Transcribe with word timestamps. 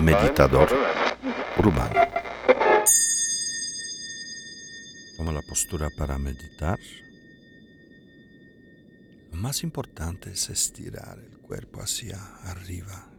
Meditador 0.00 0.68
urbano. 1.58 2.00
Toma 5.16 5.32
la 5.32 5.42
postura 5.42 5.88
para 5.98 6.18
meditar. 6.18 6.78
Lo 9.32 9.36
más 9.36 9.62
importante 9.62 10.30
es 10.30 10.48
estirar 10.48 11.18
el 11.18 11.38
cuerpo 11.38 11.80
hacia 11.80 12.18
arriba. 12.44 13.10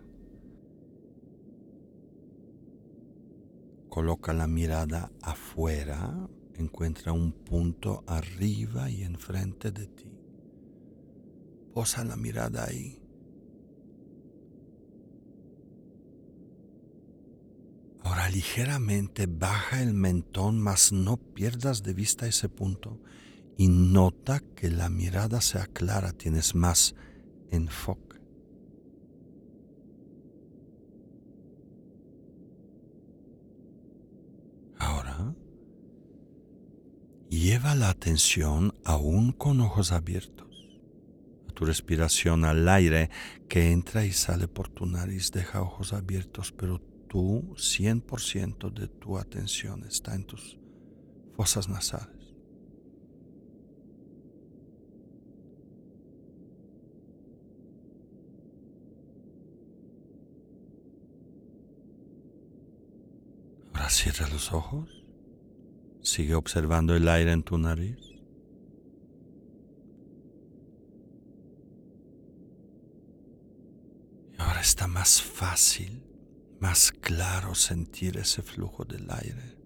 Coloca 3.89 4.33
la 4.33 4.47
mirada 4.47 5.11
afuera, 5.21 6.29
encuentra 6.55 7.11
un 7.11 7.31
punto 7.33 8.03
arriba 8.07 8.89
y 8.89 9.03
enfrente 9.03 9.71
de 9.71 9.87
ti. 9.87 10.11
Posa 11.73 12.03
la 12.03 12.15
mirada 12.15 12.65
ahí. 12.65 12.99
Ahora 18.03 18.18
ligeramente 18.29 19.27
baja 19.27 19.81
el 19.81 19.93
mentón, 19.93 20.59
mas 20.59 20.91
no 20.91 21.17
pierdas 21.17 21.83
de 21.83 21.93
vista 21.93 22.27
ese 22.27 22.49
punto 22.49 22.99
y 23.57 23.67
nota 23.67 24.41
que 24.55 24.69
la 24.69 24.89
mirada 24.89 25.41
se 25.41 25.59
aclara, 25.59 26.13
tienes 26.13 26.55
más 26.55 26.95
enfoque. 27.51 28.19
Ahora, 34.77 35.35
lleva 37.29 37.75
la 37.75 37.89
atención 37.89 38.73
aún 38.85 39.33
con 39.33 39.59
ojos 39.59 39.91
abiertos 39.91 40.47
a 41.49 41.51
tu 41.51 41.65
respiración 41.65 42.45
al 42.45 42.67
aire 42.69 43.09
que 43.49 43.71
entra 43.71 44.05
y 44.05 44.13
sale 44.13 44.47
por 44.47 44.69
tu 44.69 44.85
nariz. 44.85 45.31
Deja 45.31 45.61
ojos 45.61 45.91
abiertos, 45.91 46.53
pero 46.53 46.79
tú 47.09 47.55
100% 47.57 48.71
de 48.71 48.87
tu 48.87 49.17
atención 49.17 49.83
está 49.83 50.15
en 50.15 50.23
tus 50.25 50.57
fosas 51.35 51.67
nasales. 51.67 52.19
Ahora 63.73 63.89
cierra 63.89 64.27
los 64.29 64.53
ojos. 64.53 65.03
Sigue 66.01 66.35
observando 66.35 66.95
el 66.95 67.07
aire 67.07 67.31
en 67.31 67.43
tu 67.43 67.57
nariz. 67.57 67.97
Y 74.37 74.41
ahora 74.41 74.61
está 74.61 74.87
más 74.87 75.21
fácil, 75.21 76.03
más 76.59 76.91
claro 76.91 77.55
sentir 77.55 78.17
ese 78.17 78.41
flujo 78.41 78.83
del 78.85 79.09
aire. 79.09 79.57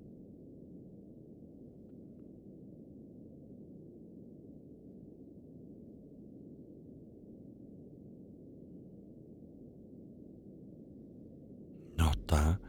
Nota 11.97 12.59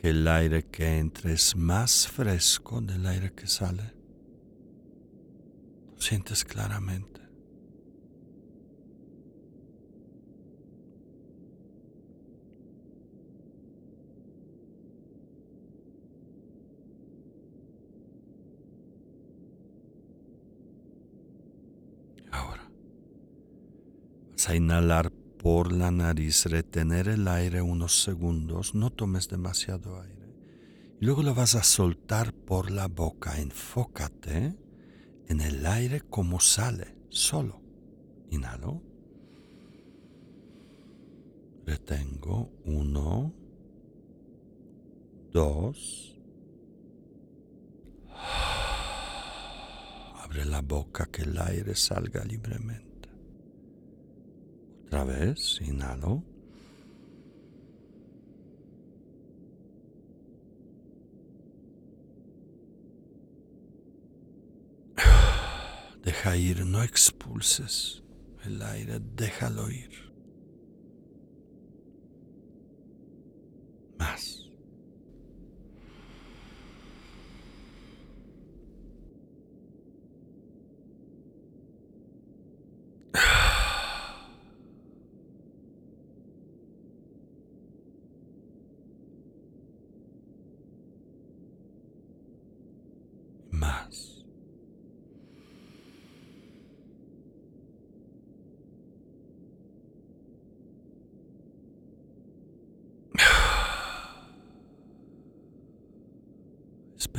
que 0.00 0.10
el 0.10 0.26
aire 0.26 0.64
que 0.64 0.98
entra 0.98 1.30
es 1.32 1.54
más 1.56 2.08
fresco 2.08 2.80
del 2.80 3.06
aire 3.06 3.32
que 3.32 3.46
sale. 3.46 3.94
Lo 5.94 6.00
sientes 6.00 6.44
claramente. 6.44 7.20
Ahora 22.32 22.70
vas 24.30 24.39
inhalar 24.54 25.10
por 25.10 25.72
la 25.72 25.90
nariz, 25.90 26.44
retener 26.46 27.08
el 27.08 27.26
aire 27.28 27.62
unos 27.62 28.02
segundos, 28.02 28.74
no 28.74 28.90
tomes 28.90 29.28
demasiado 29.28 30.00
aire. 30.00 30.34
Y 31.00 31.06
luego 31.06 31.22
lo 31.22 31.34
vas 31.34 31.54
a 31.54 31.62
soltar 31.62 32.34
por 32.34 32.70
la 32.70 32.88
boca. 32.88 33.40
Enfócate 33.40 34.54
en 35.28 35.40
el 35.40 35.64
aire 35.64 36.02
como 36.02 36.40
sale, 36.40 36.94
solo. 37.08 37.62
Inhalo. 38.30 38.82
Retengo. 41.64 42.52
Uno. 42.64 43.32
Dos. 45.32 46.20
Abre 50.22 50.44
la 50.44 50.60
boca 50.60 51.06
que 51.06 51.22
el 51.22 51.38
aire 51.38 51.74
salga 51.74 52.24
libremente. 52.24 52.89
Otra 54.90 55.04
vez, 55.04 55.60
inhalo. 55.60 56.24
Deja 66.02 66.34
ir, 66.34 66.66
no 66.66 66.82
expulses 66.82 68.02
el 68.44 68.60
aire, 68.62 68.98
déjalo 68.98 69.70
ir. 69.70 70.09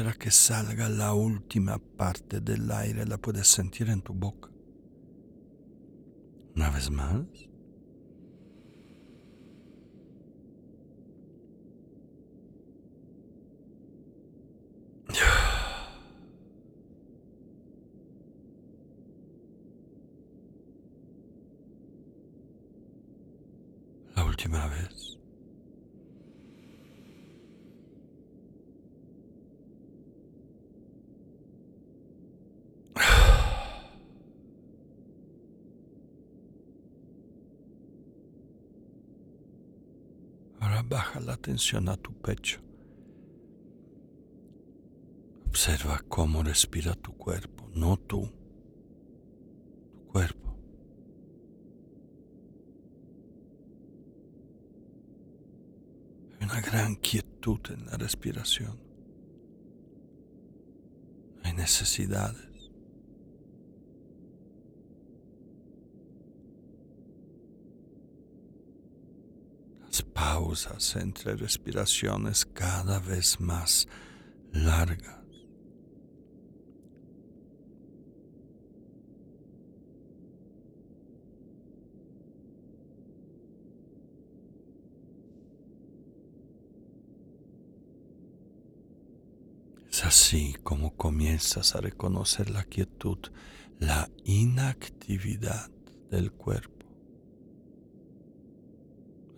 Espera 0.02 0.18
que 0.18 0.32
salga 0.32 0.90
la 0.90 1.14
última 1.14 1.78
parte 1.78 2.42
del 2.42 2.72
aire, 2.72 3.06
la 3.06 3.20
puedes 3.20 3.48
sentir 3.48 3.88
en 3.88 4.02
tu 4.02 4.16
boca. 4.16 4.50
Una 6.56 6.72
vez 6.72 6.90
más. 6.90 7.51
Baja 40.88 41.20
la 41.20 41.34
atención 41.34 41.90
a 41.90 41.98
tu 41.98 42.14
pecho. 42.14 42.60
Observa 45.48 46.04
cómo 46.08 46.44
respira 46.44 46.96
tu 46.96 47.14
cuerpo, 47.14 47.70
no 47.74 47.98
tú, 47.98 48.30
tu 49.94 50.08
cuerpo. 50.08 50.58
Hay 56.40 56.46
una 56.46 56.62
gran 56.62 56.96
quietud 56.96 57.60
en 57.70 57.86
la 57.86 57.98
respiración. 57.98 58.80
Hay 61.44 61.54
necesidades. 61.54 62.51
pausas 70.22 70.96
entre 70.98 71.36
respiraciones 71.36 72.46
cada 72.46 73.00
vez 73.00 73.40
más 73.40 73.88
largas. 74.54 75.18
Es 89.90 90.06
así 90.06 90.56
como 90.62 90.96
comienzas 90.96 91.76
a 91.76 91.82
reconocer 91.82 92.52
la 92.52 92.64
quietud, 92.66 93.18
la 93.80 94.08
inactividad 94.24 95.72
del 96.12 96.32
cuerpo. 96.32 96.81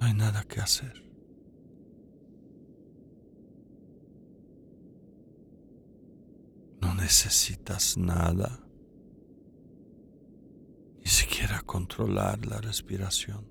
No 0.03 0.07
hay 0.09 0.15
nada 0.15 0.43
que 0.43 0.59
hacer. 0.59 1.01
No 6.81 6.93
necesitas 6.95 7.97
nada, 7.97 8.59
ni 10.99 11.09
siquiera 11.09 11.61
controlar 11.61 12.45
la 12.45 12.59
respiración. 12.59 13.47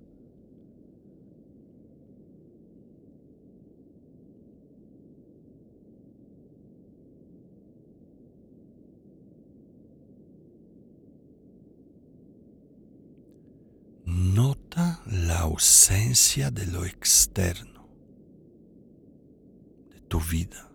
Nota 14.04 15.00
la 15.06 15.22
ausencia 15.42 16.50
de 16.50 16.66
lo 16.66 16.84
externo, 16.84 17.88
de 19.90 20.00
tu 20.02 20.20
vida, 20.20 20.70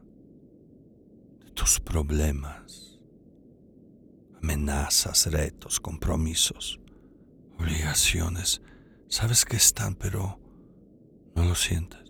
de 1.39 1.51
tus 1.51 1.79
problemas, 1.79 2.99
amenazas, 4.41 5.25
retos, 5.27 5.79
compromisos, 5.79 6.79
obligaciones. 7.57 8.61
Sabes 9.09 9.45
que 9.45 9.57
están, 9.57 9.95
pero 9.95 10.39
no 11.35 11.45
lo 11.45 11.55
sientes. 11.55 12.06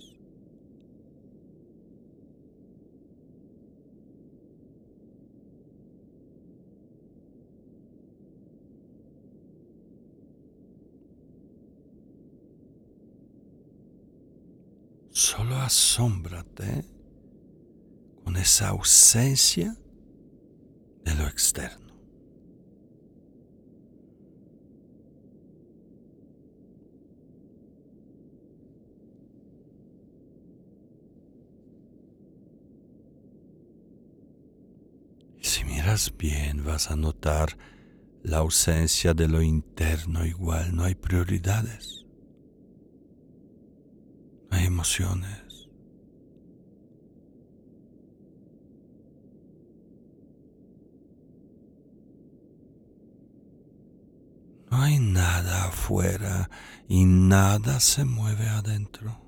Solo 15.48 15.62
asómbrate 15.62 16.84
con 18.26 18.36
esa 18.36 18.68
ausencia 18.68 19.78
de 21.06 21.16
lo 21.16 21.26
externo. 21.26 21.96
Y 35.40 35.46
si 35.46 35.64
miras 35.64 36.12
bien 36.18 36.66
vas 36.66 36.92
a 36.92 36.98
notar 36.98 37.58
la 38.22 38.40
ausencia 38.40 39.14
de 39.14 39.30
lo 39.30 39.42
interno 39.42 40.26
igual, 40.26 40.76
no 40.76 40.84
hay 40.84 40.96
prioridades 40.96 42.07
emociones. 44.68 45.70
No 54.70 54.82
hay 54.82 55.00
nada 55.00 55.66
afuera 55.66 56.50
y 56.88 57.06
nada 57.06 57.80
se 57.80 58.06
mueve 58.06 58.48
adentro. 58.48 59.27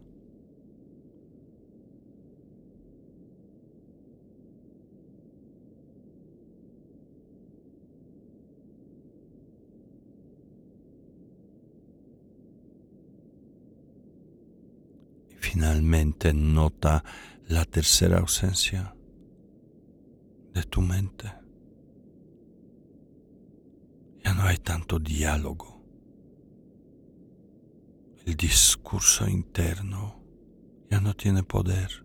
Finalmente 15.69 16.33
nota 16.33 17.03
la 17.47 17.63
tercera 17.63 18.17
ausencia 18.17 18.95
de 20.53 20.63
tu 20.63 20.81
mente. 20.81 21.31
Ya 24.23 24.33
no 24.33 24.43
hay 24.43 24.57
tanto 24.57 24.97
diálogo. 24.97 25.83
El 28.25 28.35
discurso 28.35 29.27
interno 29.27 30.23
ya 30.89 30.99
no 30.99 31.13
tiene 31.15 31.43
poder. 31.43 32.03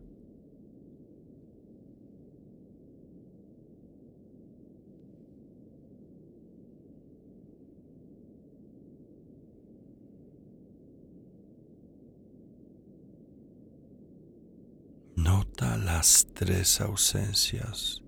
Las 15.77 16.29
tres 16.35 16.81
ausencias. 16.81 18.03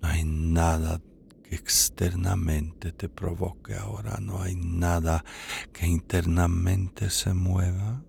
No 0.00 0.08
hay 0.08 0.24
nada 0.24 1.00
que 1.42 1.54
externamente 1.54 2.92
te 2.92 3.08
provoque 3.08 3.74
ahora, 3.74 4.18
no 4.20 4.40
hay 4.40 4.56
nada 4.56 5.24
que 5.72 5.86
internamente 5.86 7.10
se 7.10 7.34
mueva. 7.34 8.02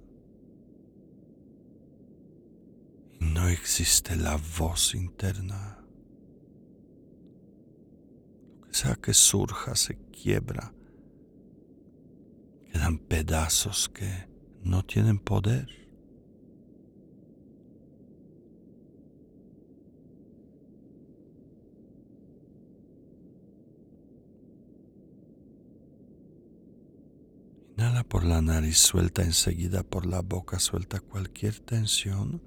No 3.19 3.47
existe 3.49 4.15
la 4.15 4.39
voz 4.57 4.95
interna. 4.95 5.77
Lo 8.59 8.67
que 8.67 8.73
sea 8.73 8.95
que 8.95 9.13
surja 9.13 9.75
se 9.75 9.97
quiebra. 10.09 10.73
Quedan 12.71 12.97
pedazos 12.97 13.89
que 13.89 14.27
no 14.63 14.83
tienen 14.83 15.19
poder. 15.19 15.82
Por 28.01 28.25
la 28.25 28.41
nariz, 28.41 28.77
suelta 28.77 29.21
enseguida 29.21 29.83
por 29.83 30.07
la 30.07 30.21
boca, 30.21 30.57
suelta 30.57 30.99
cualquier 30.99 31.59
tensión. 31.59 32.41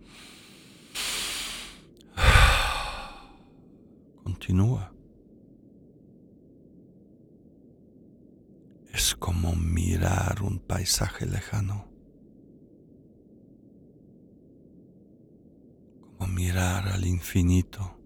Continúa. 4.24 4.92
Es 8.92 9.14
como 9.14 9.54
mirar 9.54 10.42
un 10.42 10.58
paisaje 10.58 11.26
lejano. 11.26 11.86
Como 16.18 16.32
mirar 16.32 16.88
al 16.88 17.06
infinito. 17.06 17.96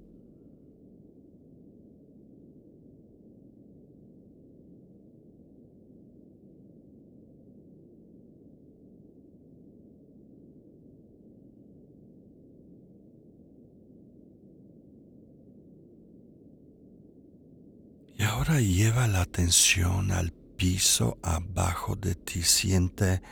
Y 18.21 18.23
ahora 18.51 18.63
lleva 18.63 19.07
la 19.07 19.21
atención 19.21 20.11
al 20.11 20.33
piso 20.33 21.19
abajo 21.23 21.95
de 21.95 22.17
ti. 22.17 22.43
Siente 22.43 23.23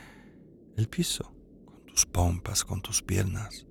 el 0.77 0.87
piso 0.87 1.35
con 1.65 1.85
tus 1.85 2.05
pompas, 2.05 2.63
con 2.63 2.81
tus 2.81 3.01
piernas. 3.01 3.65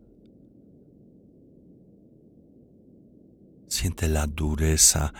Siente 3.66 4.08
la 4.08 4.26
dureza. 4.26 5.14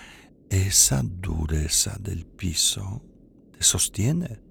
Esa 0.50 1.02
dureza 1.02 1.96
del 1.98 2.26
piso 2.26 3.02
te 3.52 3.62
sostiene. 3.62 4.42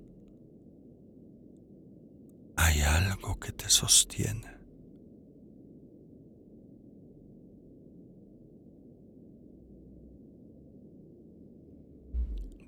Hay 2.55 2.81
algo 2.81 3.39
que 3.39 3.51
te 3.51 3.69
sostiene. 3.69 4.56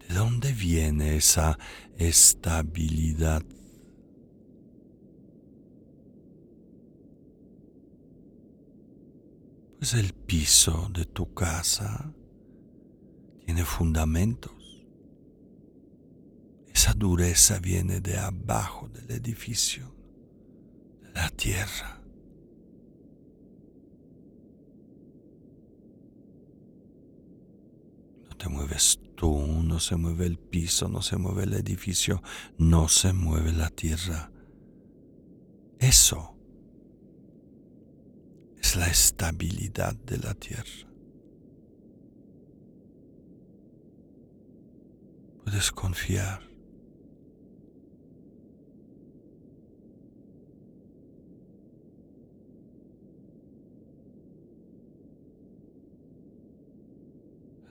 ¿De 0.10 0.16
dónde 0.16 0.54
viene 0.54 1.18
esa 1.18 1.60
estabilidad? 1.96 3.44
Pues 9.78 9.94
el 9.94 10.13
piso 10.13 10.89
de 10.92 11.06
tu 11.06 11.32
casa 11.36 12.12
tiene 13.46 13.63
fundamentos. 13.63 14.84
Esa 16.74 16.94
dureza 16.94 17.60
viene 17.60 18.01
de 18.01 18.18
abajo 18.18 18.89
del 18.89 19.12
edificio, 19.12 19.94
de 21.04 21.12
la 21.12 21.30
tierra. 21.30 22.00
te 28.39 28.48
mueves 28.48 28.98
tú, 29.20 29.38
no 29.64 29.82
se 29.82 29.98
mueve 29.98 30.26
el 30.26 30.38
piso, 30.38 30.88
no 30.88 31.02
se 31.02 31.18
mueve 31.18 31.44
el 31.44 31.54
edificio, 31.54 32.24
no 32.58 32.88
se 32.88 33.12
mueve 33.12 33.52
la 33.52 33.70
tierra. 33.70 34.32
Eso 35.78 36.38
es 38.62 38.78
la 38.78 38.88
estabilidad 38.88 39.94
de 39.94 40.20
la 40.20 40.34
tierra. 40.36 40.88
Puedes 45.44 45.70
confiar. 45.74 46.49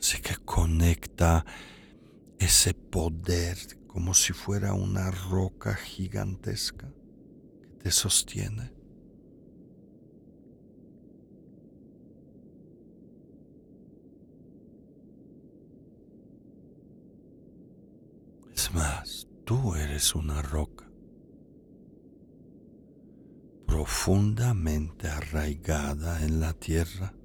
Así 0.08 0.22
que 0.22 0.36
conecta 0.36 1.44
ese 2.38 2.72
poder 2.72 3.58
como 3.86 4.14
si 4.14 4.32
fuera 4.32 4.72
una 4.72 5.10
roca 5.10 5.74
gigantesca 5.74 6.90
que 7.60 7.68
te 7.82 7.90
sostiene. 7.90 8.72
Es 18.54 18.72
más, 18.72 19.28
tú 19.44 19.74
eres 19.74 20.14
una 20.14 20.40
roca 20.40 20.90
profundamente 23.66 25.06
arraigada 25.06 26.24
en 26.24 26.40
la 26.40 26.54
tierra 26.54 27.17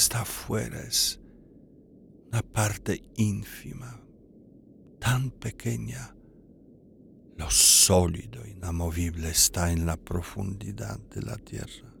está 0.00 0.22
afuera 0.22 0.80
es 0.80 1.20
una 2.32 2.40
parte 2.40 3.04
ínfima, 3.16 4.00
tan 4.98 5.30
pequeña. 5.30 6.16
Lo 7.36 7.50
sólido, 7.50 8.46
inamovible 8.46 9.28
está 9.28 9.70
en 9.70 9.84
la 9.84 9.98
profundidad 9.98 10.98
de 10.98 11.22
la 11.22 11.36
tierra. 11.36 11.94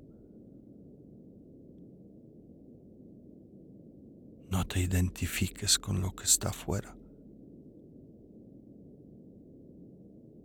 No 4.50 4.66
te 4.66 4.80
identifiques 4.80 5.78
con 5.78 6.00
lo 6.00 6.16
que 6.16 6.24
está 6.24 6.48
afuera, 6.48 6.96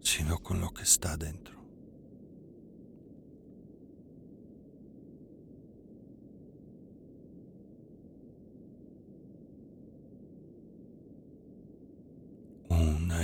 sino 0.02 0.40
con 0.40 0.60
lo 0.60 0.74
que 0.74 0.84
está 0.84 1.16
dentro. 1.16 1.65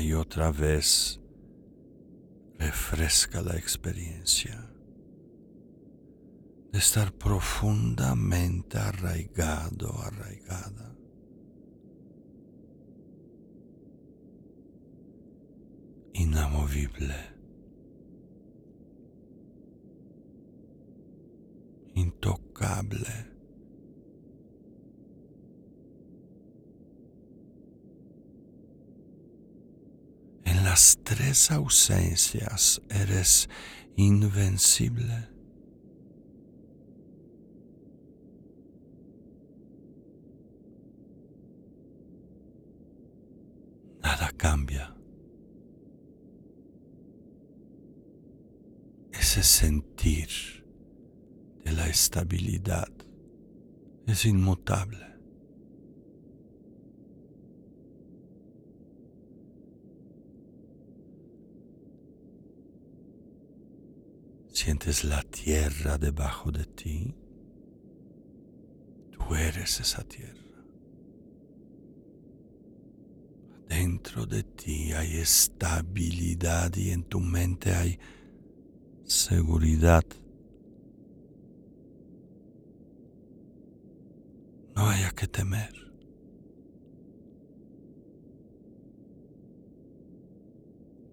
Y 0.01 0.13
otra 0.13 0.51
vez 0.51 1.21
refresca 2.57 3.41
la 3.41 3.55
experiencia 3.55 4.67
de 6.71 6.79
estar 6.79 7.13
profundamente 7.13 8.79
arraigado, 8.79 9.93
arraigada. 10.01 10.95
Inamovible. 16.13 17.15
Intocable. 21.93 23.30
Las 30.71 30.97
tres 31.03 31.51
ausencias 31.51 32.81
eres 32.89 33.49
invencible. 33.97 35.27
Nada 44.01 44.31
cambia. 44.37 44.95
Ese 49.11 49.43
sentir 49.43 50.29
de 51.65 51.73
la 51.73 51.89
estabilidad 51.89 52.87
es 54.07 54.23
inmutable. 54.23 55.10
Sientes 64.63 65.03
la 65.03 65.23
tierra 65.23 65.97
debajo 65.97 66.51
de 66.51 66.65
ti. 66.65 67.15
Tú 69.09 69.33
eres 69.33 69.79
esa 69.79 70.03
tierra. 70.03 70.63
Dentro 73.67 74.27
de 74.27 74.43
ti 74.43 74.93
hay 74.93 75.17
estabilidad 75.17 76.75
y 76.75 76.91
en 76.91 77.01
tu 77.05 77.19
mente 77.19 77.73
hay 77.73 77.97
seguridad. 79.03 80.05
No 84.75 84.89
haya 84.89 85.09
que 85.09 85.27
temer. 85.27 85.73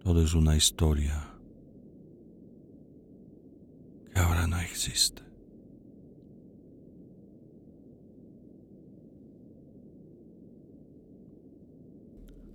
Todo 0.04 0.22
es 0.22 0.34
una 0.34 0.54
historia 0.54 1.38
ahora 4.18 4.46
no 4.46 4.56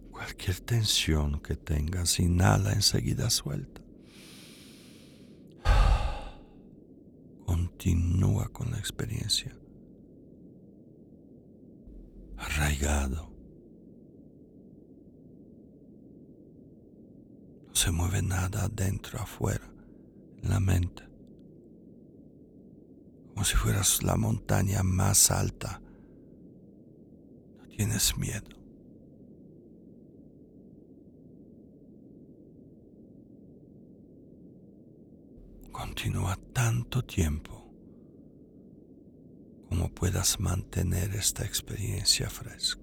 Cualquier 0.10 0.62
tensión 0.62 1.42
que 1.42 1.58
tengas, 1.58 2.20
inhala 2.20 2.72
enseguida 2.72 3.30
suelta. 3.30 3.82
Continúa 7.46 8.48
con 8.54 8.72
la 8.72 8.78
experiencia. 8.78 9.54
Arraigado. 12.38 13.34
No 17.68 17.76
se 17.76 17.92
mueve 17.92 18.22
nada 18.22 18.64
adentro, 18.64 19.20
afuera, 19.20 19.70
en 20.42 20.50
la 20.50 20.62
mente 20.62 21.13
como 23.44 23.52
si 23.52 23.58
fueras 23.58 24.04
la 24.04 24.16
montaña 24.16 24.84
más 24.84 25.30
alta. 25.30 25.82
No 27.58 27.68
tienes 27.68 28.18
miedo. 28.18 28.48
Continúa 35.74 36.38
tanto 36.54 37.04
tiempo 37.04 37.70
como 39.68 39.94
puedas 39.94 40.40
mantener 40.40 41.14
esta 41.14 41.44
experiencia 41.44 42.30
fresca. 42.30 42.83